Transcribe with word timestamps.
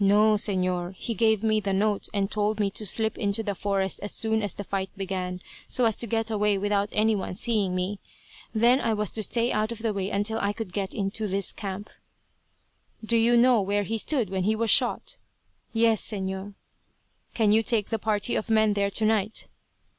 "No, 0.00 0.36
Señor. 0.36 0.94
He 0.94 1.12
gave 1.14 1.42
me 1.44 1.60
the 1.60 1.74
note 1.74 2.08
and 2.14 2.30
told 2.30 2.58
me 2.58 2.70
to 2.70 2.86
slip 2.86 3.18
into 3.18 3.42
the 3.42 3.54
forest 3.54 4.00
as 4.02 4.14
soon 4.14 4.40
as 4.40 4.54
the 4.54 4.64
fight 4.64 4.88
began, 4.96 5.42
so 5.68 5.84
as 5.84 5.94
to 5.96 6.06
get 6.06 6.30
away 6.30 6.56
without 6.56 6.88
any 6.92 7.14
one 7.14 7.34
seeing 7.34 7.74
me. 7.74 7.98
Then 8.54 8.80
I 8.80 8.94
was 8.94 9.10
to 9.10 9.22
stay 9.22 9.52
out 9.52 9.70
of 9.70 9.80
the 9.80 9.92
way 9.92 10.08
until 10.08 10.38
I 10.38 10.54
could 10.54 10.72
get 10.72 10.94
into 10.94 11.28
this 11.28 11.52
camp." 11.52 11.90
"Do 13.04 13.18
you 13.18 13.36
know 13.36 13.60
where 13.60 13.82
he 13.82 13.98
stood 13.98 14.30
when 14.30 14.44
he 14.44 14.56
was 14.56 14.70
shot?" 14.70 15.18
"Yes, 15.74 16.00
Señor." 16.00 16.54
"Can 17.34 17.52
you 17.52 17.62
take 17.62 17.92
a 17.92 17.98
party 17.98 18.36
of 18.36 18.48
men 18.48 18.72
there 18.72 18.90
tonight?" 18.90 19.48